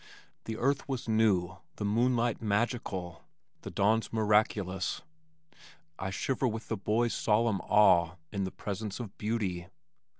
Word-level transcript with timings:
The 0.45 0.57
earth 0.57 0.89
was 0.89 1.07
new, 1.07 1.57
the 1.75 1.85
moonlight 1.85 2.41
magical, 2.41 3.21
the 3.61 3.69
dawns 3.69 4.11
miraculous. 4.11 5.03
I 5.99 6.09
shiver 6.09 6.47
with 6.47 6.69
the 6.69 6.75
boy's 6.77 7.13
solemn 7.13 7.61
awe 7.65 8.15
in 8.31 8.43
the 8.43 8.49
presence 8.51 8.99
of 8.99 9.15
beauty. 9.19 9.67